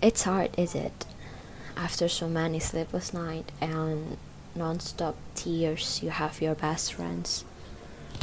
[0.00, 1.06] It's hard, is it?
[1.76, 4.16] After so many sleepless nights and
[4.54, 7.44] non-stop tears, you have your best friends.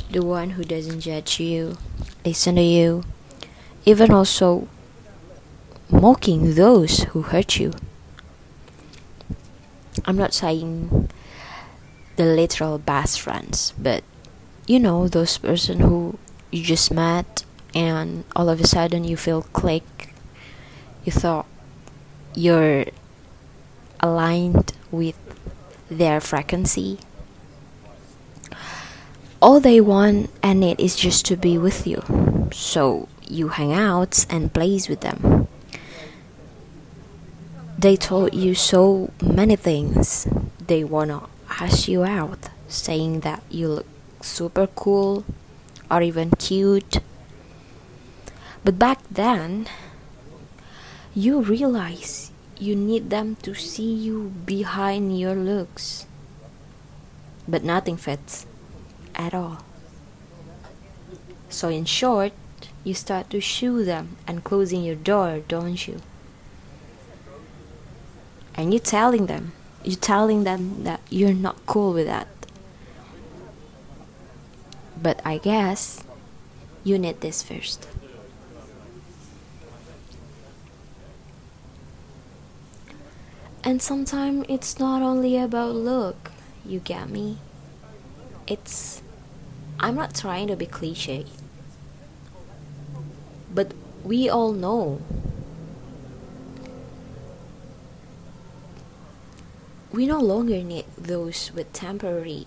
[0.09, 1.77] The one who doesn't judge you,
[2.23, 3.03] listen to you,
[3.85, 4.69] even also
[5.89, 7.73] mocking those who hurt you.
[10.05, 11.09] I'm not saying
[12.15, 14.03] the literal best friends, but
[14.65, 16.17] you know those person who
[16.51, 20.13] you just met and all of a sudden you feel click.
[21.03, 21.45] You thought
[22.35, 22.85] you're
[23.99, 25.17] aligned with
[25.89, 26.99] their frequency.
[29.41, 32.03] All they want and it is just to be with you.
[32.51, 35.47] So you hang out and plays with them.
[37.77, 40.27] They told you so many things.
[40.65, 41.27] They wanna
[41.59, 43.85] ask you out, saying that you look
[44.21, 45.23] super cool
[45.91, 46.99] or even cute.
[48.63, 49.67] But back then,
[51.13, 56.05] you realize you need them to see you behind your looks.
[57.47, 58.45] But nothing fits
[59.13, 59.63] at all.
[61.49, 62.33] So, in short,
[62.83, 66.01] you start to shoo them and closing your door, don't you?
[68.55, 72.27] And you're telling them, you're telling them that you're not cool with that.
[75.01, 76.03] But I guess
[76.83, 77.87] you need this first.
[83.65, 86.31] And sometimes it's not only about look,
[86.63, 87.39] you get me?
[88.45, 89.01] It's.
[89.79, 91.25] I'm not trying to be cliche.
[93.51, 95.01] But we all know.
[99.91, 102.45] We no longer need those with temporary.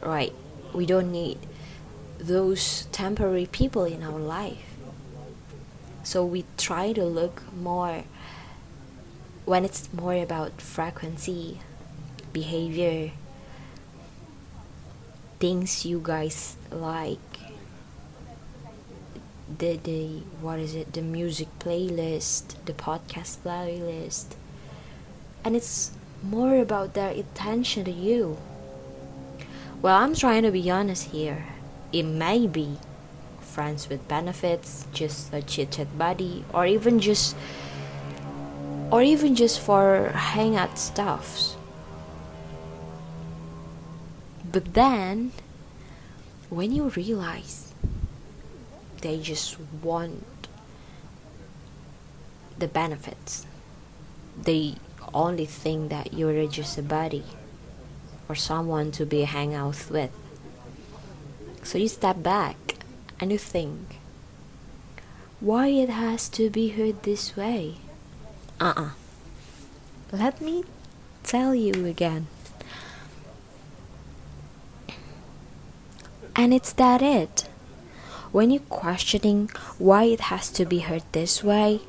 [0.00, 0.34] Right,
[0.72, 1.38] we don't need
[2.18, 4.76] those temporary people in our life.
[6.04, 8.04] So we try to look more
[9.44, 11.60] when it's more about frequency,
[12.32, 13.10] behavior,
[15.40, 17.18] things you guys like,
[19.58, 24.36] the the what is it, the music playlist, the podcast playlist,
[25.44, 25.90] and it's
[26.22, 28.38] more about their attention to you.
[29.82, 31.46] Well, I'm trying to be honest here.
[31.92, 32.78] It may be
[33.40, 37.36] friends with benefits, just a chit chat buddy, or even just
[38.92, 41.56] or even just for hangout stuffs.
[44.52, 45.32] But then,
[46.50, 47.72] when you realize
[49.00, 50.46] they just want
[52.58, 53.46] the benefits,
[54.36, 54.74] they
[55.14, 57.24] only think that you're just a buddy
[58.28, 60.12] or someone to be hang out with.
[61.62, 62.76] So you step back
[63.18, 64.00] and you think,
[65.40, 67.76] why it has to be heard this way?
[68.62, 68.90] Uh uh
[70.12, 70.62] Let me
[71.24, 72.28] tell you again.
[76.36, 77.48] And it's that it.
[78.30, 81.80] When you're questioning why it has to be heard this way,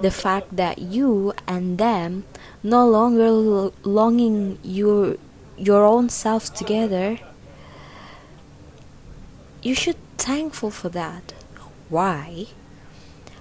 [0.00, 2.24] the fact that you and them
[2.62, 5.16] no longer l- longing your
[5.56, 7.18] your own self together,
[9.62, 11.32] you should thankful for that.
[11.88, 12.46] Why?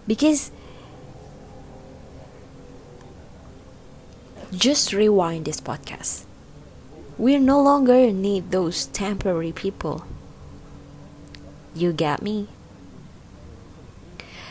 [0.06, 0.52] Because
[4.52, 6.26] just rewind this podcast.
[7.18, 10.06] We no longer need those temporary people.
[11.76, 12.48] You get me?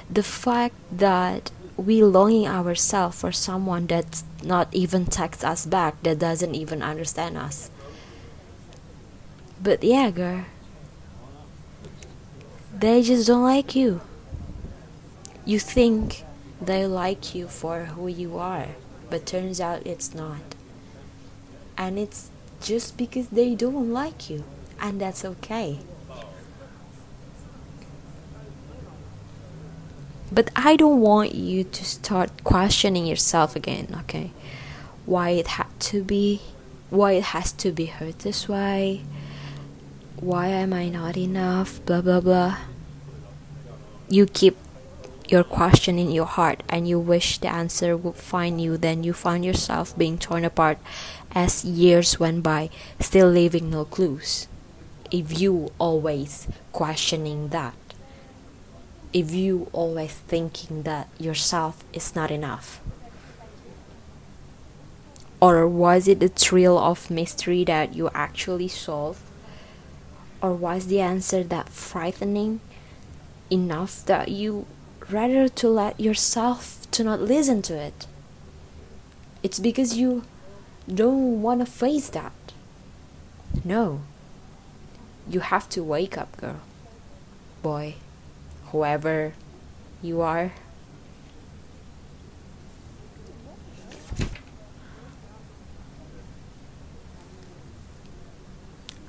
[0.08, 6.18] The fact that we longing ourselves for someone that's not even text us back, that
[6.18, 7.70] doesn't even understand us.
[9.60, 10.44] But yeah, girl,
[12.72, 14.00] they just don't like you.
[15.44, 16.24] You think
[16.60, 18.68] they like you for who you are
[19.10, 20.40] but turns out it's not.
[21.76, 22.30] And it's
[22.60, 24.44] just because they don't like you,
[24.80, 25.78] and that's okay.
[30.30, 34.32] But I don't want you to start questioning yourself again, okay?
[35.06, 36.42] Why it had to be,
[36.90, 39.04] why it has to be hurt this way,
[40.20, 42.58] why am I not enough, blah blah blah.
[44.10, 44.56] You keep
[45.30, 49.12] your question in your heart and you wish the answer would find you, then you
[49.12, 50.78] find yourself being torn apart
[51.32, 54.48] as years went by, still leaving no clues.
[55.10, 57.74] If you always questioning that,
[59.12, 62.80] if you always thinking that yourself is not enough.
[65.40, 69.22] Or was it the thrill of mystery that you actually solved?
[70.42, 72.60] Or was the answer that frightening
[73.50, 74.66] enough that you
[75.10, 78.06] rather to let yourself to not listen to it.
[79.42, 80.24] It's because you
[80.92, 82.32] don't want to face that.
[83.64, 84.02] No.
[85.28, 86.60] You have to wake up, girl.
[87.62, 87.94] Boy.
[88.72, 89.34] Whoever
[90.02, 90.52] you are.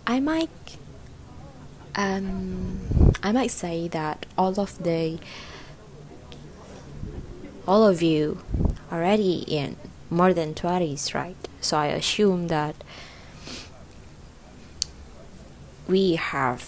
[0.07, 0.49] I might
[1.95, 2.79] um
[3.21, 5.19] I might say that all of the
[7.69, 8.39] all of you
[8.91, 9.75] already in
[10.09, 11.37] more than 20s, right?
[11.61, 12.73] So I assume that
[15.87, 16.65] we have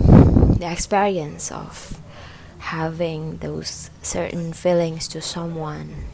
[0.00, 2.00] the experience of
[2.74, 6.06] having those certain feelings to someone.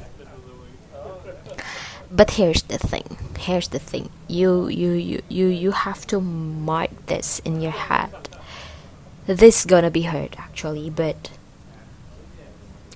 [2.12, 3.16] But here's the thing.
[3.38, 4.10] Here's the thing.
[4.28, 8.12] You you you you, you have to mark this in your head.
[9.26, 11.30] This gonna be hurt actually, but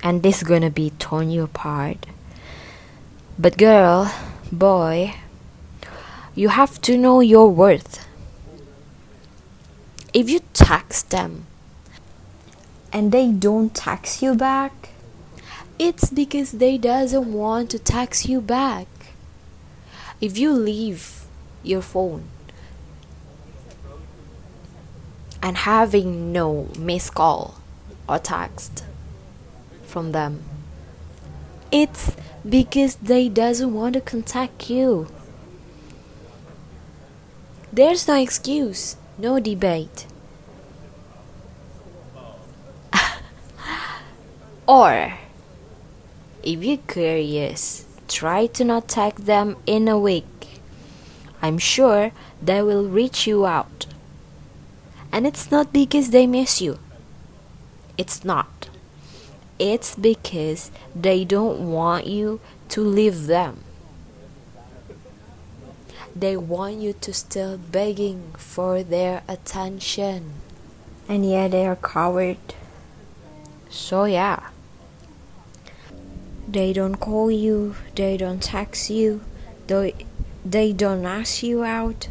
[0.03, 2.07] and this gonna be torn you apart.
[3.39, 4.13] But girl,
[4.51, 5.15] boy,
[6.35, 8.07] you have to know your worth.
[10.13, 11.47] If you tax them
[12.93, 14.91] and they don't tax you back,
[15.79, 18.87] it's because they doesn't want to tax you back.
[20.21, 21.25] If you leave
[21.63, 22.25] your phone
[25.43, 27.61] and having no missed call
[28.09, 28.85] or text
[29.91, 30.43] from them.
[31.73, 32.17] It's
[32.49, 35.09] because they doesn't want to contact you.
[37.73, 40.07] There's no excuse, no debate.
[44.67, 45.15] or
[46.43, 50.61] if you're curious, try to not tag them in a week.
[51.43, 53.87] I'm sure they will reach you out.
[55.13, 56.79] And it's not because they miss you.
[57.99, 58.61] It's not
[59.61, 62.41] it's because they don't want you
[62.71, 63.63] to leave them.
[66.17, 70.33] They want you to still begging for their attention.
[71.09, 72.39] And yet they are coward.
[73.69, 74.49] So yeah.
[76.49, 79.21] They don't call you, they don't text you,
[79.69, 79.95] they,
[80.45, 82.09] they don't ask you out.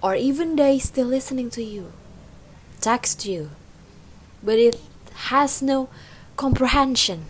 [0.00, 1.92] Or even they still listening to you,
[2.80, 3.50] text you.
[4.44, 4.87] But if
[5.26, 5.88] has no
[6.36, 7.24] comprehension.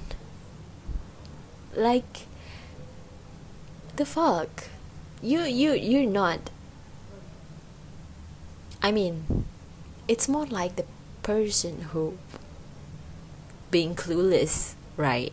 [1.74, 2.26] Like
[3.96, 4.64] the fuck?
[5.22, 6.50] You you you're not
[8.82, 9.44] I mean
[10.06, 10.84] it's more like the
[11.22, 12.18] person who
[13.70, 15.32] being clueless, right?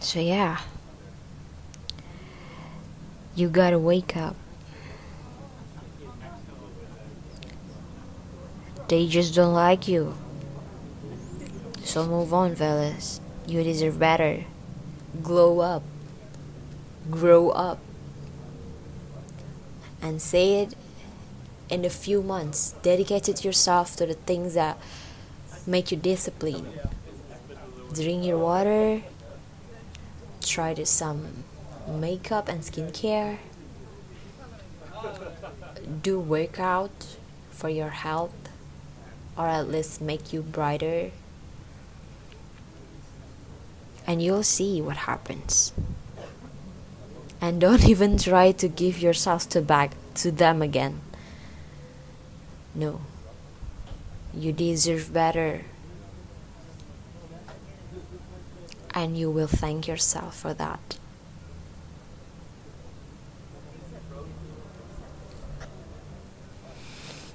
[0.00, 0.60] So yeah.
[3.34, 4.36] You gotta wake up.
[8.92, 10.18] They just don't like you.
[11.82, 13.22] So move on, fellas.
[13.46, 14.44] You deserve better.
[15.22, 15.82] Glow up.
[17.10, 17.78] Grow up.
[20.02, 20.74] And say it
[21.70, 22.74] in a few months.
[22.82, 24.76] Dedicate yourself to the things that
[25.66, 26.78] make you disciplined.
[27.94, 29.00] Drink your water.
[30.42, 31.44] Try to some
[31.88, 33.38] makeup and skincare.
[36.02, 37.16] Do workout
[37.50, 38.51] for your health
[39.36, 41.10] or at least make you brighter.
[44.06, 45.72] And you'll see what happens.
[47.40, 51.00] And don't even try to give yourself to back to them again.
[52.74, 53.00] No.
[54.34, 55.62] You deserve better.
[58.94, 60.98] And you will thank yourself for that.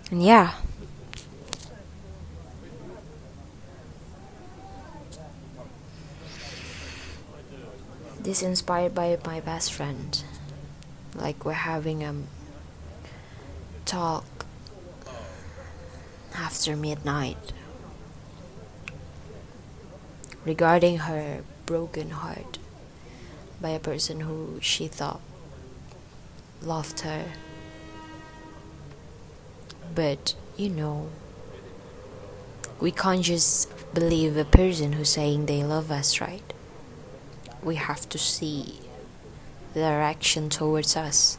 [0.10, 0.54] And yeah
[8.28, 10.22] this is inspired by my best friend.
[11.16, 12.14] Like we're having a
[13.86, 14.26] talk
[16.36, 17.54] after midnight
[20.44, 22.58] regarding her broken heart
[23.62, 25.22] by a person who she thought
[26.62, 27.32] loved her.
[29.96, 31.08] But you know
[32.82, 36.54] we can't just believe a person who's saying they love us right
[37.64, 38.80] we have to see
[39.74, 41.38] their action towards us.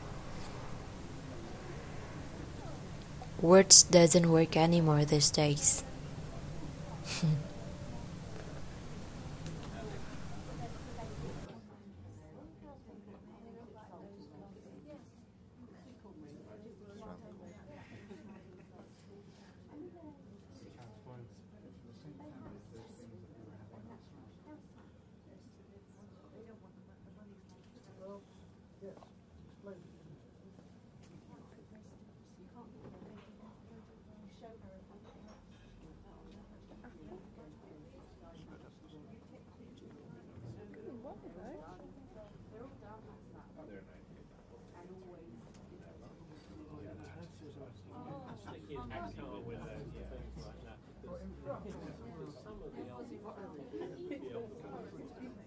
[3.41, 5.85] Words doesn't work anymore these days.